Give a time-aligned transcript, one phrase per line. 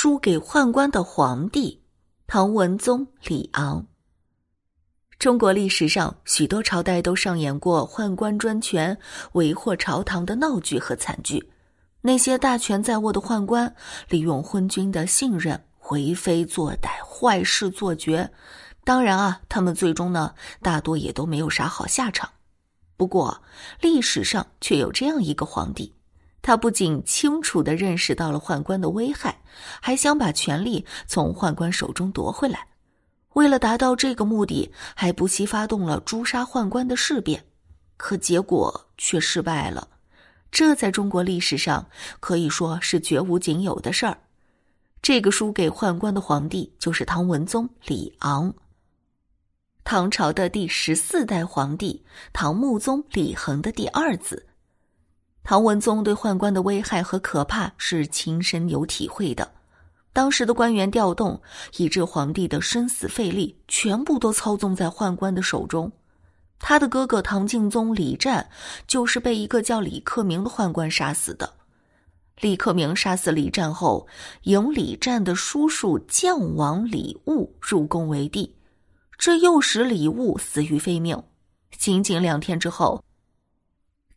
[0.00, 1.82] 输给宦官的皇帝
[2.28, 3.84] 唐文宗李昂。
[5.18, 8.96] 中国历史上许多朝代都上演过宦官专权、
[9.32, 11.50] 为祸朝堂的闹剧和惨剧。
[12.00, 13.74] 那些大权在握的宦官，
[14.08, 15.60] 利用昏君的信任，
[15.90, 18.30] 为非作歹、坏事做绝。
[18.84, 22.30] 当然啊，他们最终呢，大多也都没有啥好下场。
[22.96, 23.42] 不过，
[23.80, 25.92] 历史上却有这样一个皇帝。
[26.40, 29.40] 他不仅清楚的认识到了宦官的危害，
[29.80, 32.66] 还想把权力从宦官手中夺回来。
[33.34, 37.44] 为了达到这个目的，还不惜发动了诛杀宦官的事变，
[37.96, 39.86] 可结果却失败了。
[40.50, 41.86] 这在中国历史上
[42.18, 44.18] 可以说是绝无仅有的事儿。
[45.02, 48.52] 这个输给宦官的皇帝就是唐文宗李昂，
[49.84, 52.02] 唐朝的第十四代皇帝，
[52.32, 54.47] 唐穆宗李恒的第二子。
[55.48, 59.50] 唐文宗对宦官的危害和可怕是亲身有体会的。
[60.12, 61.40] 当时的官员调动，
[61.78, 65.90] 以致皇帝的生死费力全部都操纵在宦官的手中。
[66.58, 68.46] 他的哥哥唐敬宗李湛
[68.86, 71.50] 就是被一个叫李克明的宦官杀死的。
[72.42, 74.06] 李克明杀死李湛后，
[74.42, 78.54] 迎李湛的叔叔将王李悟入宫为帝，
[79.16, 81.18] 这又使李悟死于非命。
[81.78, 83.02] 仅仅两天之后。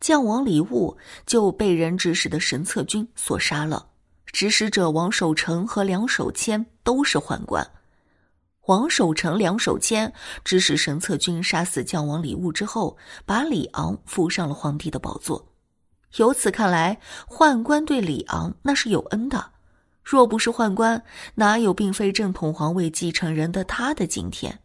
[0.00, 0.96] 将王李悟
[1.26, 3.86] 就被人指使的神策军所杀了。
[4.26, 7.66] 指使者王守成和梁守谦都是宦官。
[8.66, 10.12] 王守成、梁守谦
[10.44, 15.48] 指使神策军杀死将王李悟之后，把李昂扶上了皇帝的宝座。
[16.16, 19.52] 由此看来，宦官对李昂那是有恩的。
[20.04, 21.02] 若不是宦官，
[21.34, 24.58] 哪有并非正统皇位继承人的他的今天？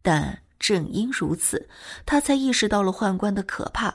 [0.00, 1.68] 但正因如此，
[2.06, 3.94] 他才意识到了宦官的可怕。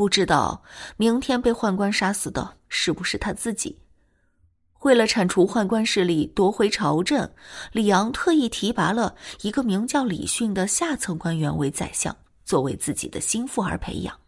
[0.00, 0.62] 不知道
[0.96, 3.78] 明天被宦官杀死的是不是他自己？
[4.80, 7.30] 为了铲除宦官势力，夺回朝政，
[7.72, 12.16] 李昂特意提拔了一个名叫李训的下层官员为宰相，
[12.46, 14.18] 作为自己的心腹而培养。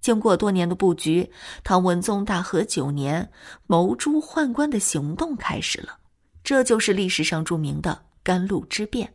[0.00, 1.28] 经过多年的布局，
[1.64, 3.28] 唐文宗大和九年，
[3.66, 5.98] 谋诛宦官的行动开始了。
[6.44, 9.12] 这就是历史上著名的甘露之变。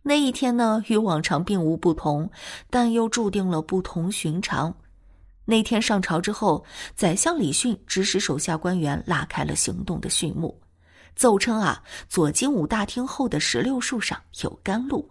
[0.00, 2.30] 那一天呢，与往常并无不同，
[2.70, 4.74] 但又注定了不同寻常。
[5.44, 6.64] 那天上朝之后，
[6.94, 10.60] 宰相李训指使手下官员拉开了行动的序幕，
[11.16, 15.10] 奏称啊，左金吾大厅后的石榴树上有甘露。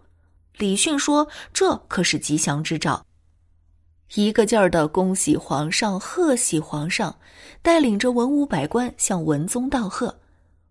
[0.57, 3.05] 李训说：“这可是吉祥之兆。”
[4.15, 7.17] 一个劲儿的恭喜皇上，贺喜皇上，
[7.61, 10.19] 带领着文武百官向文宗道贺。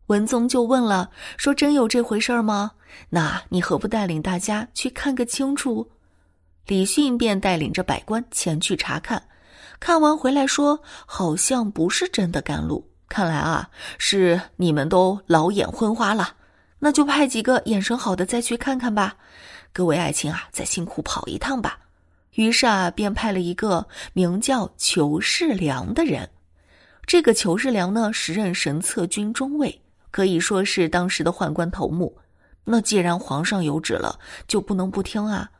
[0.06, 2.72] 文宗就问了：“说真有这回事吗？
[3.08, 5.90] 那你何不带领大家去看个清楚？”
[6.66, 9.22] 李训便带领着百官前去查看。
[9.80, 16.34] 看完回来，说好像不是真的甘露，看来啊是你们都老眼昏花了。
[16.78, 19.16] 那就派几个眼神好的再去看看吧。
[19.72, 21.78] 各位爱卿啊，再辛苦跑一趟吧。
[22.34, 26.28] 于是啊，便派了一个名叫裘世良的人。
[27.06, 29.80] 这个裘世良呢，时任神策军中尉，
[30.10, 32.16] 可以说是当时的宦官头目。
[32.64, 35.50] 那既然皇上有旨了，就不能不听啊。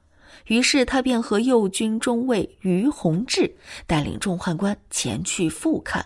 [0.46, 3.54] 于是他便和右军中尉于洪志
[3.86, 6.04] 带领众宦官前去复看。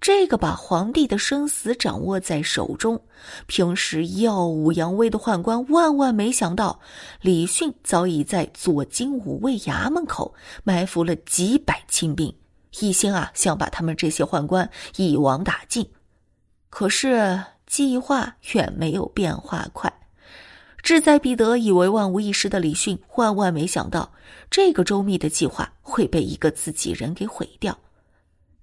[0.00, 3.02] 这个把皇帝的生死掌握在手中、
[3.48, 6.78] 平时耀武扬威的宦官，万万没想到，
[7.20, 10.32] 李训早已在左金吾卫衙门口
[10.62, 12.32] 埋伏了几百亲兵，
[12.78, 15.84] 一心啊想把他们这些宦官一网打尽。
[16.70, 19.92] 可是计划远没有变化快。
[20.82, 24.12] 志在必得、以为万无一失的李训，万万没想到，
[24.50, 27.76] 这个周密的计划会被一个自己人给毁掉。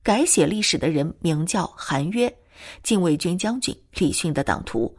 [0.01, 2.33] 改写历史的人名叫韩约，
[2.83, 4.95] 禁卫军将军李训的党徒。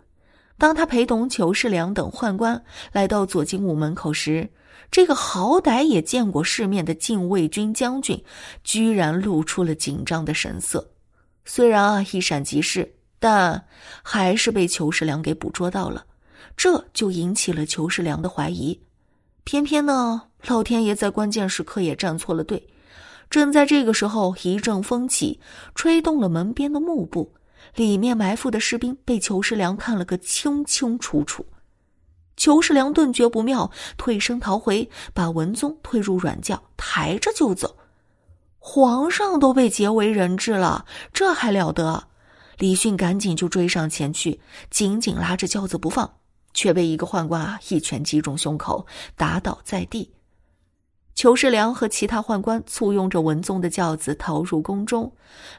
[0.58, 2.62] 当他陪同裘世良等宦官
[2.92, 4.48] 来到左金吾门口时，
[4.90, 8.22] 这个好歹也见过世面的禁卫军将军，
[8.62, 10.90] 居然露出了紧张的神色。
[11.44, 13.66] 虽然啊一闪即逝，但
[14.02, 16.04] 还是被裘世良给捕捉到了。
[16.54, 18.78] 这就引起了裘世良的怀疑，
[19.44, 22.66] 偏偏呢，老天爷在关键时刻也站错了队。
[23.30, 25.40] 正在这个时候，一阵风起，
[25.74, 27.32] 吹动了门边的幕布，
[27.74, 31.44] 里面埋伏的士兵被裘世良看了个清清楚楚。
[32.36, 37.76] 裘世良顿觉不妙，退身逃回，把文宗推入软轿，抬着就走。
[38.58, 42.08] 皇上都被劫为人质了，这还了得？
[42.58, 44.40] 李训赶紧就追上前去，
[44.70, 46.15] 紧紧拉着轿子不放。
[46.56, 50.10] 却被一个宦官啊一拳击中胸口，打倒在地。
[51.14, 55.12] 裘世良和其他宦官簇拥着文宗的轿子逃入宫中，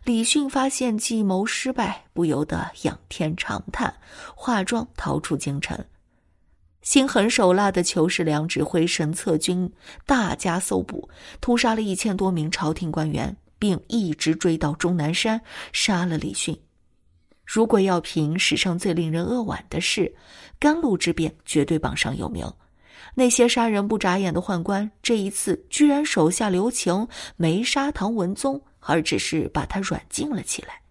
[0.04, 3.94] 李训发现计谋失败，不由得仰天长叹，
[4.36, 5.86] 化妆逃出京城。
[6.82, 9.72] 心狠手辣的裘世良指挥神策军
[10.06, 11.10] 大加搜捕，
[11.42, 15.42] 屠杀了一千多名朝廷官员，并一直追到终南山，
[15.74, 16.58] 杀了李训。
[17.48, 20.14] 如果要评史上最令人扼腕的事，
[20.60, 22.46] 甘露之变绝对榜上有名。
[23.16, 27.08] 那些杀人不眨眼的宦官，这一次居然手下留情，
[27.38, 30.82] 没杀唐文宗，而只是把他软禁了起来。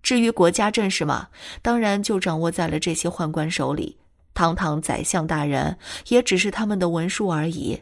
[0.00, 1.28] 至于国家政事嘛，
[1.60, 3.96] 当然就掌握在了这些宦官手里。
[4.32, 5.76] 堂堂宰相大人，
[6.06, 7.78] 也只是他们的文书而已。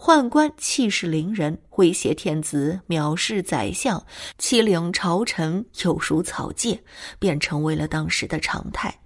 [0.00, 4.06] 宦官气势凌人，威胁天子，藐视宰相，
[4.38, 6.80] 欺凌朝臣，有如草芥，
[7.18, 9.00] 便成为了当时的常态。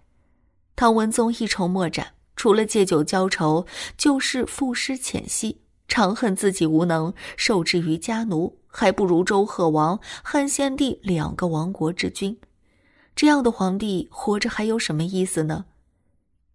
[0.76, 2.06] 唐文宗一筹莫展。
[2.34, 3.64] 除了借酒浇愁，
[3.96, 12.36] 就是赋诗遣戏，长恨自己无能，受制于家奴，还不如周贺王、汉献帝两个亡国之君。
[13.14, 15.66] 这样的皇帝活着还有什么意思呢？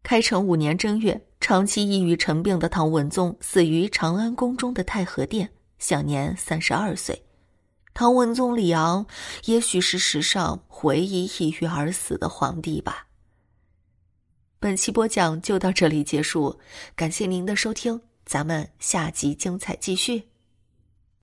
[0.03, 5.49] 开成五年正月，长期抑郁成病的唐文宗死于长安宫中的太和殿，
[5.79, 7.23] 享年三十二岁。
[7.93, 9.05] 唐文宗李昂，
[9.45, 13.07] 也许是史上唯一抑郁而死的皇帝吧。
[14.59, 16.59] 本期播讲就到这里结束，
[16.97, 20.27] 感谢您的收听，咱们下集精彩继续。